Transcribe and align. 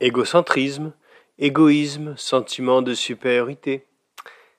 Égocentrisme, 0.00 0.92
égoïsme, 1.38 2.16
sentiment 2.16 2.82
de 2.82 2.94
supériorité. 2.94 3.86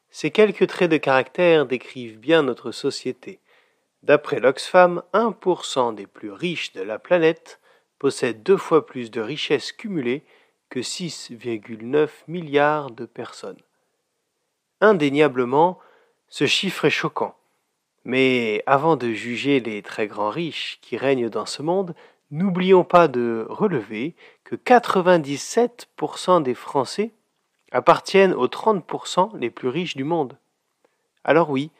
Ces 0.10 0.32
quelques 0.32 0.68
traits 0.68 0.90
de 0.90 0.98
caractère 0.98 1.66
décrivent 1.66 2.18
bien 2.18 2.42
notre 2.42 2.72
société. 2.72 3.42
D'après 4.02 4.40
l'Oxfam, 4.40 5.04
1% 5.14 5.94
des 5.94 6.08
plus 6.08 6.32
riches 6.32 6.72
de 6.72 6.82
la 6.82 7.00
planète 7.00 7.60
possèdent 8.00 8.44
deux 8.44 8.56
fois 8.58 8.86
plus 8.86 9.12
de 9.12 9.20
richesses 9.20 9.74
cumulées 9.74 10.24
que 10.70 10.80
6,9 10.80 12.10
milliards 12.28 12.92
de 12.92 13.06
personnes. 13.06 13.62
Indéniablement, 14.80 15.80
ce 16.30 16.46
chiffre 16.46 16.86
est 16.86 16.90
choquant. 16.90 17.36
Mais 18.06 18.64
avant 18.68 18.96
de 18.96 19.12
juger 19.12 19.60
les 19.60 19.82
très 19.82 20.08
grands 20.08 20.30
riches 20.30 20.80
qui 20.82 20.96
règnent 20.96 21.30
dans 21.30 21.46
ce 21.46 21.62
monde, 21.62 21.94
N'oublions 22.36 22.84
pas 22.84 23.08
de 23.08 23.46
relever 23.48 24.14
que 24.44 24.58
97% 24.58 26.44
des 26.44 26.54
Français 26.54 27.14
appartiennent 27.72 28.34
aux 28.34 28.48
30% 28.48 29.38
les 29.38 29.50
plus 29.50 29.70
riches 29.70 29.96
du 29.96 30.04
monde. 30.04 30.38
Alors 31.24 31.50
oui, 31.50 31.72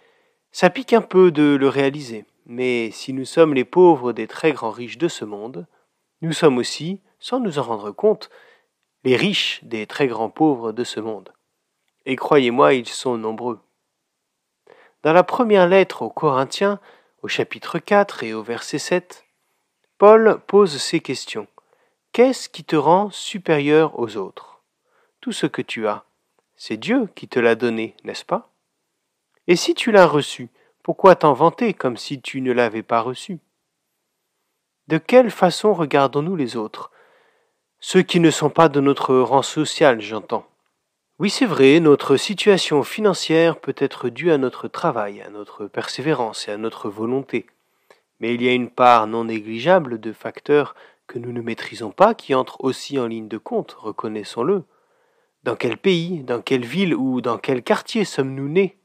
ça 0.54 0.70
pique 0.70 0.94
un 0.94 1.02
peu 1.02 1.30
de 1.32 1.58
le 1.60 1.68
réaliser, 1.68 2.24
mais 2.46 2.90
si 2.92 3.12
nous 3.12 3.26
sommes 3.26 3.54
les 3.54 3.66
pauvres 3.66 4.14
des 4.14 4.28
très 4.28 4.54
grands 4.54 4.72
riches 4.72 4.98
de 4.98 5.10
ce 5.10 5.26
monde, 5.26 5.68
nous 6.22 6.32
sommes 6.32 6.58
aussi, 6.58 7.02
sans 7.20 7.42
nous 7.42 7.60
en 7.60 7.64
rendre 7.64 7.92
compte, 7.92 8.30
les 9.04 9.18
riches 9.18 9.60
des 9.62 9.86
très 9.86 10.08
grands 10.08 10.30
pauvres 10.30 10.72
de 10.72 10.86
ce 10.86 11.02
monde. 11.02 11.34
Et 12.06 12.16
croyez-moi, 12.16 12.76
ils 12.76 12.88
sont 12.88 13.18
nombreux. 13.18 13.60
Dans 15.04 15.12
la 15.12 15.24
première 15.24 15.68
lettre 15.68 16.04
aux 16.04 16.10
Corinthiens, 16.10 16.80
au 17.24 17.28
chapitre 17.28 17.78
4 17.78 18.24
et 18.24 18.34
au 18.34 18.42
verset 18.42 18.80
7, 18.80 19.25
Paul 19.98 20.42
pose 20.46 20.78
ces 20.78 21.00
questions. 21.00 21.48
Qu'est-ce 22.12 22.50
qui 22.50 22.66
te 22.66 22.76
rend 22.76 23.12
supérieur 23.12 23.98
aux 23.98 24.18
autres? 24.18 24.62
Tout 25.22 25.32
ce 25.32 25.46
que 25.46 25.62
tu 25.62 25.88
as, 25.88 26.04
c'est 26.58 26.76
Dieu 26.76 27.08
qui 27.16 27.30
te 27.30 27.40
l'a 27.40 27.56
donné, 27.56 27.96
n'est-ce 28.04 28.26
pas? 28.26 28.52
Et 29.48 29.56
si 29.56 29.74
tu 29.74 29.94
l'as 29.94 30.06
reçu, 30.06 30.50
pourquoi 30.84 31.16
t'en 31.16 31.32
vanter 31.32 31.74
comme 31.74 31.96
si 31.96 32.22
tu 32.22 32.42
ne 32.42 32.52
l'avais 32.52 32.84
pas 32.84 33.00
reçu? 33.00 33.40
De 34.90 34.98
quelle 34.98 35.32
façon 35.32 35.74
regardons-nous 35.74 36.36
les 36.36 36.58
autres? 36.58 36.92
Ceux 37.80 38.02
qui 38.02 38.20
ne 38.20 38.32
sont 38.32 38.50
pas 38.50 38.68
de 38.68 38.82
notre 38.82 39.16
rang 39.16 39.44
social, 39.44 40.02
j'entends. 40.02 40.46
Oui, 41.20 41.30
c'est 41.30 41.46
vrai, 41.46 41.80
notre 41.80 42.18
situation 42.18 42.84
financière 42.84 43.62
peut 43.62 43.76
être 43.78 44.10
due 44.10 44.32
à 44.32 44.38
notre 44.38 44.68
travail, 44.68 45.22
à 45.22 45.30
notre 45.30 45.68
persévérance 45.68 46.50
et 46.50 46.52
à 46.52 46.58
notre 46.58 46.90
volonté. 46.90 47.48
Mais 48.20 48.34
il 48.34 48.42
y 48.42 48.48
a 48.48 48.54
une 48.54 48.70
part 48.70 49.08
non 49.08 49.26
négligeable 49.26 50.00
de 50.00 50.14
facteurs 50.14 50.76
que 51.08 51.20
nous 51.20 51.32
ne 51.32 51.42
maîtrisons 51.42 51.92
pas 51.92 52.14
qui 52.14 52.34
entrent 52.34 52.64
aussi 52.64 52.98
en 53.00 53.08
ligne 53.08 53.28
de 53.28 53.38
compte, 53.38 53.74
reconnaissons-le. 53.74 54.64
Dans 55.44 55.56
quel 55.56 55.78
pays, 55.78 56.24
dans 56.24 56.42
quelle 56.42 56.66
ville 56.66 56.96
ou 56.96 57.22
dans 57.22 57.38
quel 57.38 57.62
quartier 57.62 58.06
sommes-nous 58.06 58.48
nés? 58.48 58.78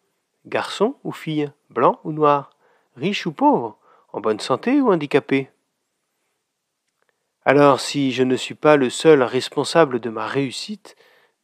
Garçons 0.46 0.96
ou 1.04 1.12
filles? 1.12 1.52
Blancs 1.70 1.98
ou 2.04 2.12
noirs? 2.12 2.50
Riches 2.96 3.26
ou 3.26 3.32
pauvres? 3.32 3.78
En 4.12 4.20
bonne 4.20 4.40
santé 4.40 4.80
ou 4.80 4.92
handicapés? 4.92 5.48
Alors 7.44 7.80
si 7.80 8.12
je 8.12 8.22
ne 8.22 8.36
suis 8.36 8.54
pas 8.54 8.76
le 8.76 8.90
seul 8.90 9.22
responsable 9.22 10.00
de 10.00 10.10
ma 10.10 10.26
réussite, 10.26 10.96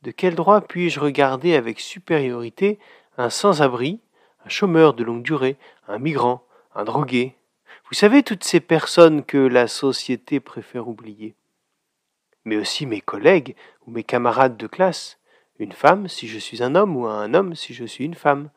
de 0.03 0.11
quel 0.11 0.35
droit 0.35 0.61
puis-je 0.61 1.01
regarder 1.01 1.55
avec 1.55 1.81
supériorité 1.81 2.79
un 3.17 3.31
sans-abri, 3.31 4.01
un 4.45 4.49
chômeur 4.49 4.93
de 4.93 5.05
longue 5.05 5.23
durée, 5.23 5.57
un 5.89 5.99
migrant, 5.99 6.45
un 6.75 6.85
drogué, 6.85 7.36
vous 7.89 7.95
savez, 7.95 8.25
toutes 8.25 8.43
ces 8.43 8.59
personnes 8.59 9.25
que 9.25 9.39
la 9.39 9.69
société 9.69 10.41
préfère 10.41 10.89
oublier. 10.89 11.37
Mais 12.45 12.57
aussi 12.57 12.85
mes 12.85 13.01
collègues 13.01 13.55
ou 13.87 13.93
mes 13.93 14.03
camarades 14.03 14.57
de 14.57 14.67
classe. 14.67 15.19
Une 15.61 15.73
femme 15.73 16.09
si 16.09 16.27
je 16.27 16.39
suis 16.39 16.65
un 16.65 16.75
homme 16.75 16.97
ou 16.97 17.07
un 17.07 17.33
homme 17.33 17.55
si 17.55 17.75
je 17.75 17.85
suis 17.85 18.05
une 18.05 18.15
femme. 18.15 18.51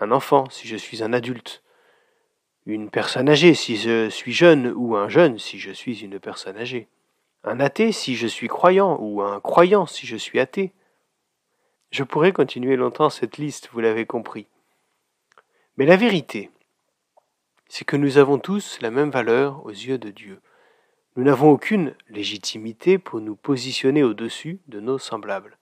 Un 0.00 0.12
enfant 0.12 0.48
si 0.48 0.68
je 0.68 0.76
suis 0.76 1.02
un 1.02 1.12
adulte. 1.12 1.64
Une 2.64 2.88
personne 2.88 3.28
âgée 3.28 3.54
si 3.54 3.76
je 3.76 4.08
suis 4.08 4.32
jeune 4.32 4.72
ou 4.76 4.94
un 4.94 5.08
jeune 5.08 5.40
si 5.40 5.58
je 5.58 5.72
suis 5.72 6.00
une 6.00 6.20
personne 6.20 6.56
âgée. 6.56 6.86
Un 7.42 7.58
athée 7.58 7.90
si 7.90 8.14
je 8.14 8.28
suis 8.28 8.46
croyant 8.46 8.96
ou 9.00 9.22
un 9.22 9.40
croyant 9.40 9.86
si 9.86 10.06
je 10.06 10.16
suis 10.16 10.38
athée. 10.38 10.72
Je 11.90 12.04
pourrais 12.04 12.32
continuer 12.32 12.76
longtemps 12.76 13.10
cette 13.10 13.38
liste, 13.38 13.70
vous 13.72 13.80
l'avez 13.80 14.06
compris. 14.06 14.46
Mais 15.76 15.84
la 15.84 15.96
vérité, 15.96 16.50
c'est 17.74 17.86
que 17.86 17.96
nous 17.96 18.18
avons 18.18 18.38
tous 18.38 18.78
la 18.82 18.90
même 18.90 19.08
valeur 19.08 19.64
aux 19.64 19.70
yeux 19.70 19.96
de 19.96 20.10
Dieu. 20.10 20.42
Nous 21.16 21.24
n'avons 21.24 21.50
aucune 21.50 21.94
légitimité 22.10 22.98
pour 22.98 23.22
nous 23.22 23.34
positionner 23.34 24.02
au-dessus 24.02 24.60
de 24.68 24.78
nos 24.78 24.98
semblables. 24.98 25.56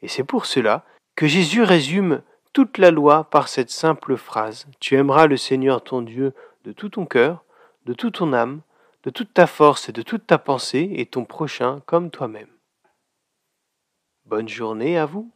Et 0.00 0.06
c'est 0.06 0.22
pour 0.22 0.46
cela 0.46 0.84
que 1.16 1.26
Jésus 1.26 1.64
résume 1.64 2.22
toute 2.52 2.78
la 2.78 2.92
loi 2.92 3.24
par 3.24 3.48
cette 3.48 3.70
simple 3.70 4.16
phrase 4.16 4.68
Tu 4.78 4.94
aimeras 4.94 5.26
le 5.26 5.36
Seigneur 5.36 5.82
ton 5.82 6.00
Dieu 6.00 6.32
de 6.62 6.70
tout 6.70 6.90
ton 6.90 7.06
cœur, 7.06 7.42
de 7.86 7.92
toute 7.92 8.14
ton 8.14 8.32
âme, 8.32 8.60
de 9.02 9.10
toute 9.10 9.34
ta 9.34 9.48
force 9.48 9.88
et 9.88 9.92
de 9.92 10.02
toute 10.02 10.28
ta 10.28 10.38
pensée, 10.38 10.88
et 10.92 11.06
ton 11.06 11.24
prochain 11.24 11.82
comme 11.86 12.12
toi-même. 12.12 12.52
Bonne 14.26 14.48
journée 14.48 14.96
à 14.96 15.06
vous. 15.06 15.28